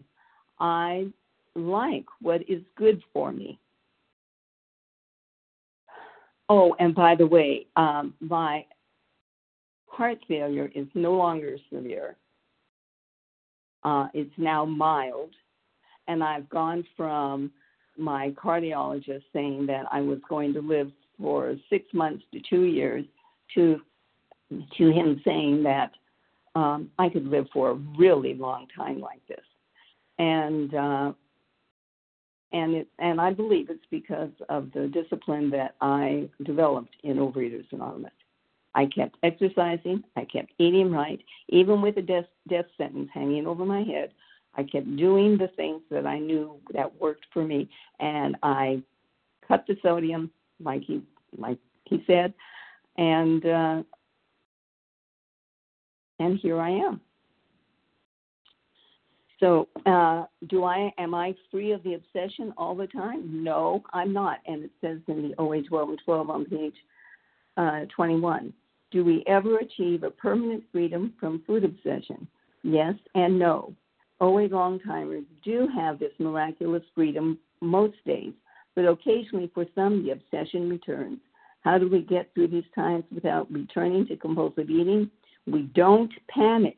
I 0.59 1.07
like 1.55 2.05
what 2.21 2.41
is 2.49 2.61
good 2.77 3.01
for 3.13 3.31
me. 3.31 3.59
Oh, 6.49 6.75
and 6.79 6.93
by 6.93 7.15
the 7.15 7.25
way, 7.25 7.67
um, 7.75 8.13
my 8.19 8.65
heart 9.87 10.17
failure 10.27 10.69
is 10.75 10.87
no 10.93 11.13
longer 11.13 11.57
severe. 11.71 12.15
Uh, 13.83 14.07
it's 14.13 14.33
now 14.37 14.65
mild, 14.65 15.31
and 16.07 16.23
I've 16.23 16.49
gone 16.49 16.83
from 16.95 17.51
my 17.97 18.31
cardiologist 18.31 19.23
saying 19.33 19.65
that 19.67 19.85
I 19.91 20.01
was 20.01 20.19
going 20.29 20.53
to 20.53 20.61
live 20.61 20.91
for 21.19 21.55
six 21.69 21.85
months 21.93 22.23
to 22.33 22.41
two 22.49 22.63
years 22.63 23.05
to 23.55 23.79
to 24.77 24.91
him 24.91 25.19
saying 25.25 25.63
that 25.63 25.91
um, 26.55 26.91
I 26.99 27.09
could 27.09 27.25
live 27.25 27.47
for 27.51 27.71
a 27.71 27.73
really 27.97 28.35
long 28.35 28.67
time 28.75 28.99
like 28.99 29.25
this, 29.27 29.43
and 30.19 30.73
uh, 30.75 31.13
and 32.51 32.75
it, 32.75 32.87
and 32.99 33.19
I 33.19 33.33
believe 33.33 33.69
it's 33.69 33.85
because 33.89 34.31
of 34.49 34.71
the 34.73 34.87
discipline 34.87 35.49
that 35.51 35.75
I 35.81 36.29
developed 36.45 36.95
in 37.03 37.17
Overeaters 37.17 37.65
Anonymous. 37.71 38.11
I 38.75 38.85
kept 38.85 39.17
exercising, 39.23 40.03
I 40.15 40.25
kept 40.25 40.51
eating 40.57 40.91
right, 40.91 41.19
even 41.49 41.81
with 41.81 41.97
a 41.97 42.01
death, 42.01 42.25
death 42.49 42.65
sentence 42.77 43.09
hanging 43.13 43.45
over 43.45 43.65
my 43.65 43.83
head. 43.83 44.11
I 44.55 44.63
kept 44.63 44.95
doing 44.97 45.37
the 45.37 45.49
things 45.55 45.81
that 45.89 46.05
I 46.05 46.19
knew 46.19 46.59
that 46.73 46.99
worked 47.01 47.25
for 47.33 47.43
me, 47.43 47.69
and 47.99 48.35
I 48.43 48.81
cut 49.47 49.65
the 49.67 49.75
sodium, 49.81 50.31
like 50.63 50.83
he 50.83 51.01
like 51.37 51.57
he 51.85 52.03
said, 52.05 52.33
and 52.97 53.45
uh, 53.45 53.83
and 56.19 56.39
here 56.39 56.59
I 56.59 56.69
am. 56.69 57.01
So, 59.39 59.67
uh, 59.85 60.25
do 60.47 60.63
I 60.63 60.91
am 60.97 61.13
I 61.13 61.35
free 61.51 61.71
of 61.71 61.83
the 61.83 61.95
obsession 61.95 62.53
all 62.57 62.75
the 62.75 62.87
time? 62.87 63.43
No, 63.43 63.83
I'm 63.91 64.13
not. 64.13 64.39
And 64.47 64.63
it 64.63 64.71
says 64.79 64.99
in 65.07 65.29
the 65.29 65.35
OA 65.37 65.61
12 65.63 65.89
and 65.89 65.99
12 66.05 66.29
on 66.29 66.45
page 66.45 66.75
uh, 67.57 67.81
21. 67.93 68.53
Do 68.91 69.03
we 69.03 69.23
ever 69.27 69.57
achieve 69.57 70.03
a 70.03 70.11
permanent 70.11 70.63
freedom 70.71 71.13
from 71.19 71.43
food 71.45 71.65
obsession? 71.65 72.27
Yes 72.63 72.93
and 73.15 73.37
no. 73.37 73.73
OA 74.21 74.47
long 74.47 74.79
timers 74.79 75.25
do 75.43 75.67
have 75.75 75.99
this 75.99 76.13
miraculous 76.19 76.83
freedom 76.95 77.37
most 77.59 77.97
days, 78.05 78.31
but 78.75 78.85
occasionally 78.85 79.51
for 79.53 79.65
some 79.75 80.05
the 80.05 80.11
obsession 80.11 80.69
returns. 80.69 81.19
How 81.63 81.77
do 81.77 81.89
we 81.89 82.01
get 82.01 82.33
through 82.33 82.49
these 82.49 82.63
times 82.75 83.05
without 83.13 83.51
returning 83.51 84.05
to 84.07 84.17
compulsive 84.17 84.69
eating? 84.69 85.09
We 85.47 85.63
don't 85.73 86.11
panic. 86.29 86.77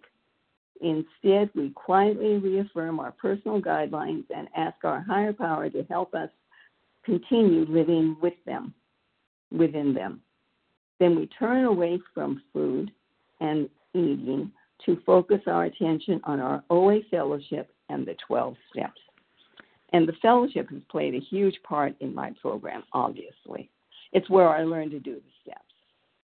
Instead, 0.81 1.49
we 1.55 1.71
quietly 1.71 2.37
reaffirm 2.37 2.99
our 2.99 3.11
personal 3.11 3.61
guidelines 3.61 4.25
and 4.35 4.47
ask 4.55 4.75
our 4.83 5.01
higher 5.01 5.33
power 5.33 5.69
to 5.69 5.83
help 5.89 6.13
us 6.13 6.29
continue 7.03 7.65
living 7.67 8.15
with 8.21 8.33
them, 8.45 8.73
within 9.51 9.93
them. 9.93 10.21
Then 10.99 11.15
we 11.15 11.27
turn 11.27 11.65
away 11.65 11.99
from 12.13 12.41
food 12.53 12.91
and 13.39 13.69
eating 13.93 14.51
to 14.85 14.99
focus 15.05 15.41
our 15.47 15.65
attention 15.65 16.19
on 16.25 16.39
our 16.39 16.63
OA 16.69 16.99
fellowship 17.09 17.71
and 17.89 18.05
the 18.05 18.15
12 18.27 18.55
steps. 18.71 19.01
And 19.93 20.07
the 20.07 20.13
fellowship 20.21 20.69
has 20.71 20.81
played 20.89 21.15
a 21.15 21.19
huge 21.19 21.55
part 21.63 21.95
in 22.01 22.13
my 22.13 22.33
program, 22.41 22.83
obviously. 22.91 23.69
It's 24.15 24.29
where 24.29 24.47
I 24.47 24.63
learned 24.63 24.91
to 24.91 24.99
do 24.99 25.15
the 25.15 25.31
steps. 25.43 25.59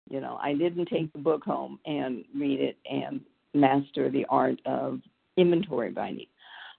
You 0.09 0.19
know, 0.19 0.39
I 0.41 0.55
didn't 0.55 0.87
take 0.87 1.13
the 1.13 1.19
book 1.19 1.43
home 1.43 1.79
and 1.85 2.25
read 2.35 2.59
it 2.59 2.75
and 2.89 3.21
master 3.53 4.09
the 4.09 4.25
art 4.29 4.59
of 4.65 4.99
inventory 5.37 5.91
binding. 5.91 6.25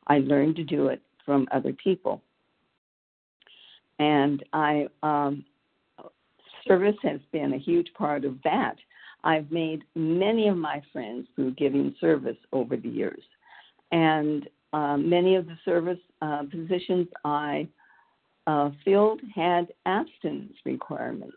I 0.09 0.19
learned 0.19 0.57
to 0.57 0.65
do 0.65 0.89
it 0.89 1.01
from 1.25 1.47
other 1.53 1.73
people. 1.73 2.21
And 4.01 4.45
I 4.53 4.89
um, 5.05 5.45
service 6.67 6.97
has 7.05 7.21
been 7.31 7.53
a 7.53 7.59
huge 7.59 7.93
part 7.97 8.25
of 8.25 8.35
that. 8.43 8.75
I've 9.23 9.53
made 9.53 9.85
many 9.95 10.49
of 10.49 10.57
my 10.57 10.83
friends 10.93 11.29
through 11.37 11.53
giving 11.53 11.95
service 12.01 12.37
over 12.53 12.77
the 12.77 12.89
years. 12.89 13.23
And 13.93 14.49
uh, 14.73 14.97
many 14.97 15.37
of 15.37 15.47
the 15.47 15.59
service 15.65 15.99
uh, 16.23 16.43
positions 16.51 17.07
I 17.25 17.69
uh, 18.49 18.71
filled 18.83 19.21
had 19.35 19.69
abstinence 19.85 20.55
requirements. 20.65 21.37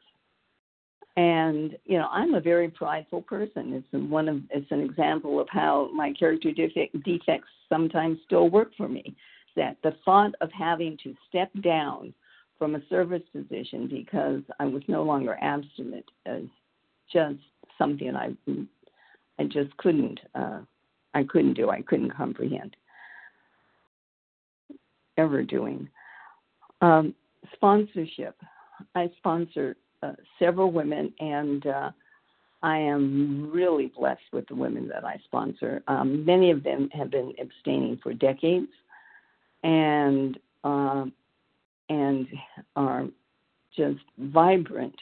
And 1.18 1.77
you 1.84 1.98
know, 1.98 2.08
I'm 2.10 2.36
a 2.36 2.41
very 2.41 2.70
prideful 2.70 3.22
person. 3.24 3.74
It's 3.74 4.10
one 4.10 4.30
of 4.30 4.38
it's 4.50 4.72
an 4.72 4.80
example 4.80 5.39
of 5.41 5.48
how 5.50 5.89
my 5.94 6.13
character 6.13 6.53
defect, 6.53 6.96
defects 7.03 7.50
sometimes 7.68 8.18
still 8.25 8.50
work 8.50 8.72
for 8.77 8.88
me. 8.88 9.13
That 9.58 9.75
the 9.84 9.94
thought 10.06 10.34
of 10.39 10.50
having 10.58 10.98
to 11.03 11.13
step 11.27 11.51
down 11.62 12.13
from 12.58 12.75
a 12.75 12.88
service 12.88 13.24
position 13.34 13.89
because 13.89 14.41
I 14.62 14.65
was 14.65 14.84
no 14.88 15.03
longer 15.03 15.38
abstinent 15.41 16.06
is 16.25 16.48
just 17.12 17.39
something 17.77 18.15
I 18.15 18.34
I 19.38 19.44
just 19.44 19.75
couldn't 19.75 20.22
uh, 20.34 20.62
I 21.13 21.25
couldn't 21.25 21.56
do. 21.56 21.70
I 21.70 21.82
couldn't 21.82 22.12
comprehend 22.12 22.77
ever 25.18 25.44
doing. 25.44 25.89
Um, 26.82 27.14
sponsorship. 27.54 28.36
I 28.96 29.12
sponsor 29.18 29.76
uh, 30.02 30.14
several 30.40 30.72
women, 30.72 31.14
and 31.20 31.66
uh, 31.68 31.92
I 32.64 32.78
am 32.78 33.52
really 33.52 33.92
blessed 33.96 34.22
with 34.32 34.48
the 34.48 34.56
women 34.56 34.88
that 34.88 35.06
I 35.06 35.20
sponsor. 35.26 35.84
Um, 35.88 36.26
many 36.26 36.52
of 36.52 36.64
them 36.64 36.90
have 36.92 37.12
been 37.12 37.34
abstaining 37.40 38.00
for 38.02 38.14
decades, 38.14 38.72
and 39.64 40.40
uh, 40.64 41.06
and 41.90 42.28
are 42.76 43.06
just 43.76 44.00
vibrant, 44.18 44.96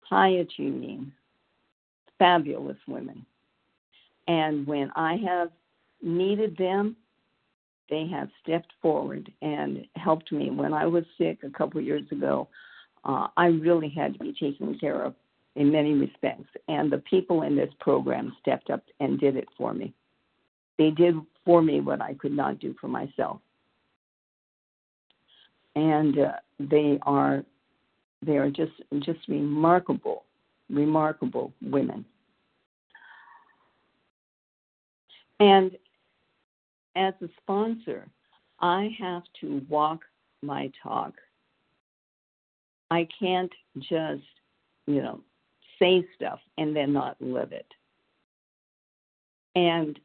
high 0.00 0.28
achieving, 0.28 1.12
fabulous 2.18 2.78
women. 2.86 3.24
And 4.28 4.66
when 4.66 4.90
I 4.96 5.16
have 5.26 5.50
needed 6.02 6.56
them, 6.56 6.96
they 7.90 8.06
have 8.08 8.28
stepped 8.42 8.72
forward 8.82 9.32
and 9.42 9.86
helped 9.96 10.32
me. 10.32 10.50
When 10.50 10.72
I 10.74 10.86
was 10.86 11.04
sick 11.16 11.38
a 11.44 11.50
couple 11.50 11.80
years 11.80 12.04
ago, 12.12 12.48
uh, 13.04 13.28
I 13.36 13.46
really 13.46 13.88
had 13.88 14.12
to 14.14 14.18
be 14.18 14.32
taken 14.32 14.78
care 14.78 15.02
of 15.02 15.14
in 15.56 15.72
many 15.72 15.94
respects. 15.94 16.50
And 16.68 16.90
the 16.92 16.98
people 16.98 17.42
in 17.42 17.56
this 17.56 17.72
program 17.80 18.36
stepped 18.40 18.70
up 18.70 18.82
and 19.00 19.18
did 19.18 19.36
it 19.36 19.48
for 19.56 19.74
me. 19.74 19.94
they 20.78 20.90
did 20.90 21.16
for 21.44 21.62
me 21.62 21.80
what 21.80 22.00
I 22.00 22.14
could 22.14 22.32
not 22.32 22.60
do 22.60 22.74
for 22.80 22.88
myself. 22.88 23.40
And 25.76 26.18
uh, 26.18 26.32
they 26.58 26.98
are 27.02 27.44
they 28.24 28.36
are 28.36 28.50
just 28.50 28.72
just 29.00 29.20
remarkable, 29.28 30.24
remarkable 30.70 31.52
women. 31.62 32.04
And 35.40 35.76
as 36.96 37.14
a 37.22 37.28
sponsor, 37.42 38.08
I 38.60 38.90
have 38.98 39.22
to 39.40 39.62
walk 39.68 40.00
my 40.42 40.70
talk. 40.82 41.14
I 42.90 43.06
can't 43.18 43.52
just, 43.78 44.22
you 44.86 45.02
know, 45.02 45.20
say 45.78 46.06
stuff 46.16 46.40
and 46.56 46.74
then 46.74 46.92
not 46.92 47.16
live 47.20 47.52
it. 47.52 47.66
And 49.54 49.98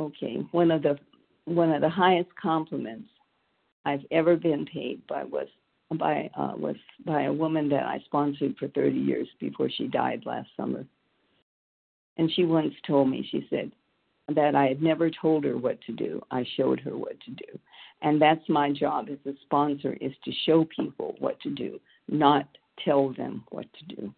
okay, 0.00 0.46
one 0.52 0.70
of 0.70 0.82
the 0.82 0.98
one 1.44 1.72
of 1.72 1.80
the 1.80 1.88
highest 1.88 2.28
compliments 2.40 3.08
I've 3.84 4.04
ever 4.10 4.36
been 4.36 4.66
paid 4.66 5.06
by 5.06 5.24
was 5.24 5.48
by 5.96 6.30
uh, 6.36 6.52
was 6.56 6.76
by 7.04 7.24
a 7.24 7.32
woman 7.32 7.68
that 7.70 7.84
I 7.84 8.00
sponsored 8.04 8.56
for 8.58 8.68
30 8.68 8.96
years 8.96 9.28
before 9.40 9.70
she 9.70 9.86
died 9.86 10.22
last 10.26 10.48
summer. 10.56 10.84
And 12.16 12.30
she 12.32 12.44
once 12.44 12.74
told 12.86 13.08
me, 13.08 13.26
she 13.30 13.46
said 13.48 13.70
that 14.34 14.54
I 14.54 14.66
had 14.66 14.82
never 14.82 15.10
told 15.10 15.44
her 15.44 15.56
what 15.56 15.80
to 15.82 15.92
do. 15.92 16.22
I 16.30 16.44
showed 16.56 16.80
her 16.80 16.96
what 16.96 17.18
to 17.20 17.30
do. 17.30 17.58
And 18.02 18.20
that's 18.20 18.46
my 18.48 18.70
job 18.70 19.08
as 19.10 19.18
a 19.26 19.36
sponsor 19.42 19.96
is 20.00 20.12
to 20.24 20.32
show 20.46 20.66
people 20.76 21.16
what 21.18 21.40
to 21.40 21.50
do, 21.50 21.80
not 22.08 22.46
tell 22.84 23.12
them 23.14 23.44
what 23.50 23.66
to 23.72 23.96
do. 23.96 24.14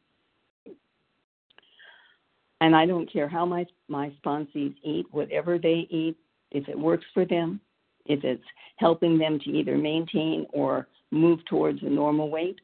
And 2.61 2.77
I 2.77 2.85
don't 2.85 3.11
care 3.11 3.29
how 3.29 3.47
my 3.47 3.65
my 3.89 4.13
sponsees 4.23 4.75
eat, 4.83 5.07
whatever 5.13 5.59
they 5.59 5.87
eat, 5.89 6.17
if 6.51 6.69
it 6.69 6.79
works 6.79 7.07
for 7.15 7.25
them, 7.25 7.59
if 8.05 8.23
it's 8.23 8.45
helping 8.77 9.17
them 9.17 9.39
to 9.41 9.51
either 9.51 9.79
maintain 9.79 10.47
or 10.53 10.87
move 11.11 11.41
towards 11.47 11.83
a 11.83 11.89
normal 11.89 12.29
weight, 12.29 12.61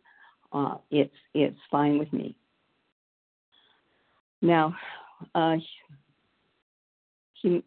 uh, 0.53 0.76
it's 0.91 1.15
it's 1.33 1.59
fine 1.71 1.99
with 1.99 2.12
me. 2.12 2.37
Now, 4.43 4.76
uh, 5.35 5.57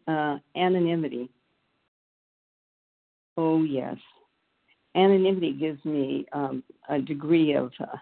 uh, 0.06 0.38
anonymity. 0.56 1.30
Oh 3.36 3.62
yes, 3.62 3.96
anonymity 4.94 5.52
gives 5.52 5.82
me 5.84 6.26
um, 6.32 6.62
a 6.88 7.00
degree 7.00 7.54
of 7.54 7.72
uh, 7.80 7.96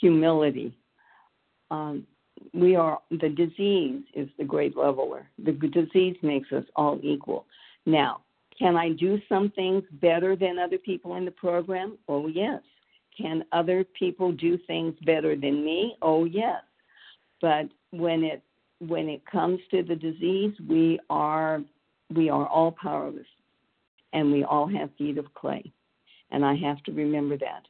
humility. 0.00 0.74
Um, 1.70 2.06
we 2.54 2.74
are 2.74 3.00
the 3.10 3.28
disease 3.28 4.02
is 4.14 4.28
the 4.38 4.44
great 4.44 4.76
leveler. 4.76 5.28
The 5.44 5.52
disease 5.52 6.16
makes 6.22 6.50
us 6.52 6.64
all 6.74 6.98
equal. 7.02 7.46
Now, 7.86 8.22
can 8.58 8.76
I 8.76 8.90
do 8.90 9.20
some 9.28 9.50
things 9.50 9.84
better 9.92 10.36
than 10.36 10.58
other 10.58 10.78
people 10.78 11.16
in 11.16 11.24
the 11.24 11.30
program? 11.30 11.98
Oh 12.08 12.28
yes. 12.28 12.60
Can 13.16 13.44
other 13.52 13.84
people 13.98 14.32
do 14.32 14.58
things 14.66 14.94
better 15.04 15.36
than 15.36 15.64
me? 15.64 15.96
Oh 16.02 16.24
yes. 16.24 16.62
But 17.40 17.68
when 17.90 18.22
it 18.22 18.42
when 18.80 19.08
it 19.08 19.24
comes 19.26 19.60
to 19.70 19.82
the 19.82 19.94
disease, 19.94 20.54
we 20.68 20.98
are 21.08 21.60
we 22.14 22.28
are 22.28 22.46
all 22.46 22.72
powerless, 22.72 23.26
and 24.12 24.32
we 24.32 24.42
all 24.42 24.66
have 24.66 24.90
feet 24.98 25.18
of 25.18 25.32
clay, 25.34 25.70
and 26.30 26.44
I 26.44 26.56
have 26.56 26.82
to 26.84 26.92
remember 26.92 27.36
that. 27.38 27.62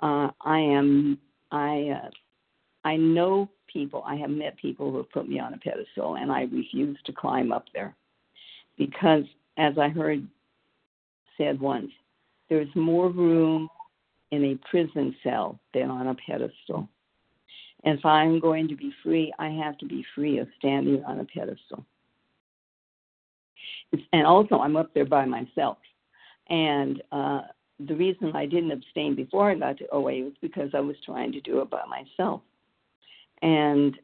Uh, 0.00 0.30
I 0.42 0.58
am 0.58 1.18
I 1.50 2.00
uh, 2.04 2.10
I 2.84 2.96
know 2.96 3.48
people. 3.72 4.02
I 4.04 4.16
have 4.16 4.30
met 4.30 4.56
people 4.58 4.90
who 4.90 4.98
have 4.98 5.10
put 5.10 5.28
me 5.28 5.38
on 5.38 5.54
a 5.54 5.58
pedestal, 5.58 6.16
and 6.16 6.30
I 6.30 6.42
refuse 6.42 6.98
to 7.04 7.12
climb 7.12 7.52
up 7.52 7.66
there 7.72 7.94
because, 8.76 9.24
as 9.56 9.78
I 9.78 9.88
heard 9.88 10.26
said 11.38 11.60
once, 11.60 11.90
there's 12.48 12.68
more 12.74 13.10
room 13.10 13.68
in 14.32 14.44
a 14.44 14.58
prison 14.68 15.14
cell 15.22 15.58
than 15.72 15.90
on 15.90 16.08
a 16.08 16.14
pedestal. 16.14 16.88
If 17.84 18.04
I'm 18.04 18.40
going 18.40 18.68
to 18.68 18.76
be 18.76 18.92
free, 19.02 19.32
I 19.38 19.48
have 19.48 19.78
to 19.78 19.86
be 19.86 20.04
free 20.14 20.38
of 20.38 20.48
standing 20.58 21.02
on 21.04 21.20
a 21.20 21.24
pedestal. 21.24 21.84
And 24.12 24.26
also, 24.26 24.58
I'm 24.58 24.76
up 24.76 24.92
there 24.94 25.06
by 25.06 25.24
myself. 25.24 25.78
And 26.48 27.02
uh, 27.10 27.42
the 27.86 27.94
reason 27.94 28.32
I 28.34 28.46
didn't 28.46 28.72
abstain 28.72 29.14
before 29.14 29.50
I 29.50 29.54
got 29.54 29.78
to 29.78 29.88
OA 29.92 30.24
was 30.24 30.32
because 30.40 30.70
I 30.74 30.80
was 30.80 30.96
trying 31.04 31.32
to 31.32 31.40
do 31.40 31.60
it 31.60 31.70
by 31.70 31.82
myself. 31.86 32.42
And 33.42 33.98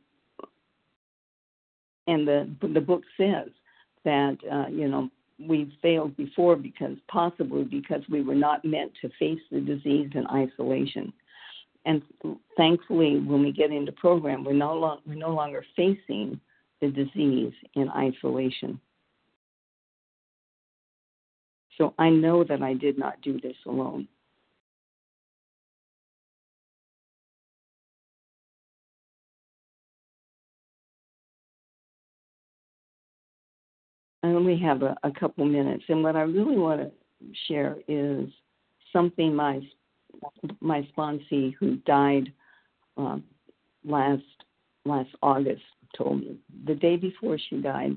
and 2.06 2.26
the 2.26 2.48
the 2.62 2.80
book 2.80 3.02
says 3.16 3.48
that 4.04 4.36
uh, 4.50 4.68
you 4.70 4.88
know 4.88 5.10
we 5.38 5.76
failed 5.82 6.16
before 6.16 6.56
because 6.56 6.96
possibly 7.08 7.64
because 7.64 8.02
we 8.08 8.22
were 8.22 8.34
not 8.34 8.64
meant 8.64 8.92
to 9.02 9.10
face 9.18 9.40
the 9.50 9.60
disease 9.60 10.10
in 10.14 10.26
isolation. 10.28 11.12
And 11.86 12.02
thankfully, 12.56 13.20
when 13.20 13.42
we 13.42 13.52
get 13.52 13.70
into 13.70 13.92
program, 13.92 14.44
we're 14.44 14.52
no, 14.52 14.74
lo- 14.74 14.98
we're 15.06 15.14
no 15.14 15.30
longer 15.30 15.64
facing 15.76 16.38
the 16.80 16.88
disease 16.88 17.52
in 17.74 17.88
isolation. 17.90 18.80
So 21.78 21.94
I 21.96 22.10
know 22.10 22.42
that 22.42 22.60
I 22.60 22.74
did 22.74 22.98
not 22.98 23.20
do 23.22 23.40
this 23.40 23.56
alone. 23.66 24.08
I 34.24 34.28
only 34.28 34.58
have 34.58 34.82
a, 34.82 34.96
a 35.04 35.12
couple 35.12 35.44
minutes, 35.44 35.84
and 35.88 36.02
what 36.02 36.16
I 36.16 36.22
really 36.22 36.58
want 36.58 36.80
to 36.80 36.90
share 37.46 37.76
is 37.86 38.28
something 38.92 39.32
my 39.32 39.60
my 40.60 40.86
sponsee 40.96 41.54
who 41.58 41.76
died 41.76 42.32
uh, 42.96 43.18
last 43.84 44.22
last 44.84 45.10
August 45.22 45.62
told 45.96 46.20
me 46.20 46.38
the 46.66 46.74
day 46.74 46.96
before 46.96 47.38
she 47.38 47.56
died. 47.56 47.96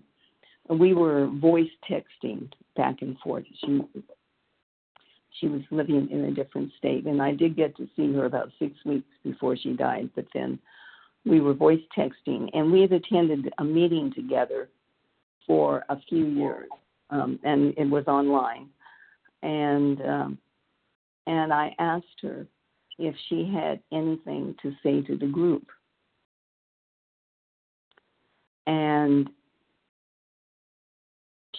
We 0.69 0.93
were 0.93 1.27
voice 1.27 1.69
texting 1.89 2.51
back 2.75 3.01
and 3.01 3.17
forth. 3.19 3.45
She 3.65 3.81
she 5.39 5.47
was 5.47 5.61
living 5.71 6.09
in 6.11 6.25
a 6.25 6.31
different 6.31 6.71
state, 6.77 7.05
and 7.05 7.21
I 7.21 7.33
did 7.33 7.55
get 7.55 7.75
to 7.77 7.87
see 7.95 8.13
her 8.13 8.25
about 8.25 8.51
six 8.59 8.73
weeks 8.85 9.09
before 9.23 9.55
she 9.55 9.73
died. 9.73 10.09
But 10.15 10.25
then 10.33 10.59
we 11.25 11.39
were 11.39 11.53
voice 11.53 11.81
texting, 11.97 12.49
and 12.53 12.71
we 12.71 12.81
had 12.81 12.91
attended 12.91 13.51
a 13.57 13.63
meeting 13.63 14.11
together 14.13 14.69
for 15.47 15.83
a 15.89 15.97
few 16.07 16.25
years, 16.25 16.69
um, 17.09 17.39
and 17.43 17.73
it 17.77 17.89
was 17.89 18.05
online. 18.07 18.69
And 19.41 20.01
um, 20.01 20.37
and 21.29 21.53
I 21.53 21.75
asked 21.77 22.07
her 22.23 22.47
if 22.97 23.15
she 23.29 23.47
had 23.53 23.79
anything 23.91 24.55
to 24.63 24.73
say 24.81 25.01
to 25.03 25.15
the 25.15 25.27
group. 25.27 25.67
And 28.65 29.29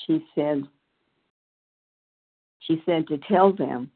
she 0.05 0.27
said, 0.35 0.65
she 2.59 2.83
said 2.85 3.07
to 3.09 3.19
tell 3.29 3.53
them 3.53 3.93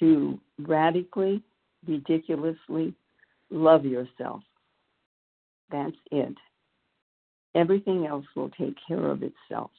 to 0.00 0.38
radically, 0.58 1.42
ridiculously 1.86 2.94
love 3.50 3.86
yourself. 3.86 4.42
That's 5.72 5.96
it. 6.12 6.34
Everything 7.54 8.06
else 8.06 8.26
will 8.36 8.50
take 8.50 8.76
care 8.86 9.06
of 9.10 9.22
itself. 9.22 9.70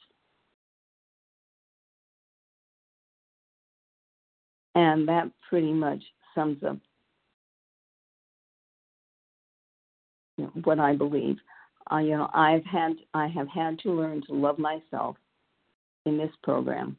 And 4.74 5.08
that 5.08 5.30
pretty 5.48 5.72
much 5.72 6.02
sums 6.34 6.62
up 6.62 6.76
what 10.62 10.78
I 10.78 10.94
believe. 10.94 11.36
Uh, 11.90 11.98
you 11.98 12.16
know, 12.16 12.30
I've 12.32 12.64
had 12.64 12.92
I 13.14 13.26
have 13.28 13.48
had 13.48 13.78
to 13.80 13.92
learn 13.92 14.22
to 14.26 14.34
love 14.34 14.58
myself 14.58 15.16
in 16.06 16.16
this 16.16 16.30
program, 16.42 16.96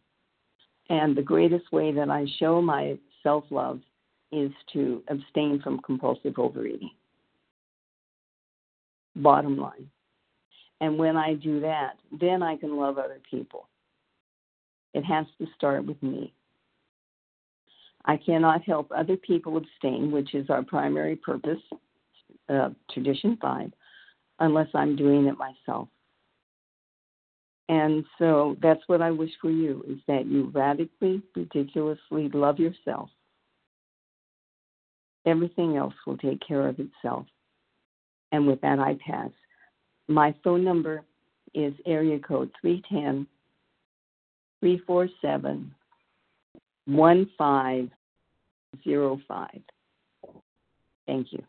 and 0.90 1.16
the 1.16 1.22
greatest 1.22 1.72
way 1.72 1.92
that 1.94 2.10
I 2.10 2.26
show 2.40 2.62
my 2.62 2.98
self 3.24 3.46
love 3.50 3.80
is 4.32 4.52
to 4.74 5.04
abstain 5.08 5.62
from 5.62 5.80
compulsive 5.80 6.38
overeating. 6.38 6.92
Bottom 9.16 9.58
line. 9.58 9.90
And 10.80 10.98
when 10.98 11.16
I 11.16 11.36
do 11.36 11.60
that, 11.60 11.98
then 12.20 12.42
I 12.42 12.56
can 12.56 12.78
love 12.78 12.98
other 12.98 13.20
people. 13.30 13.68
It 14.94 15.04
has 15.04 15.26
to 15.38 15.48
start 15.56 15.86
with 15.86 16.02
me. 16.02 16.34
I 18.06 18.18
cannot 18.18 18.64
help 18.64 18.92
other 18.96 19.18
people 19.18 19.58
abstain, 19.58 20.12
which 20.12 20.34
is 20.34 20.50
our 20.50 20.64
primary 20.64 21.16
purpose, 21.16 21.62
uh, 22.50 22.70
Tradition 22.92 23.38
5, 23.42 23.72
unless 24.40 24.68
I'm 24.74 24.96
doing 24.96 25.28
it 25.28 25.36
myself. 25.38 25.88
And 27.70 28.04
so 28.18 28.58
that's 28.62 28.82
what 28.88 29.02
I 29.02 29.12
wish 29.12 29.32
for 29.40 29.50
you 29.50 29.84
is 29.88 30.00
that 30.08 30.26
you 30.26 30.52
radically, 30.54 31.22
ridiculously 31.36 32.30
love 32.34 32.60
yourself. 32.60 33.10
Everything 35.26 35.78
else 35.78 35.94
will 36.06 36.18
take 36.18 36.42
care 36.46 36.68
of 36.68 36.80
itself. 36.80 37.28
And 38.32 38.48
with 38.48 38.62
that, 38.62 38.80
I 38.80 38.98
pass. 39.06 39.32
my 40.08 40.34
phone 40.44 40.64
number 40.64 41.04
is 41.54 41.74
area 41.86 42.20
code 42.20 42.52
310 42.62 43.28
347 44.60 45.76
1505. 46.96 49.62
Thank 51.08 51.34
you. 51.34 51.44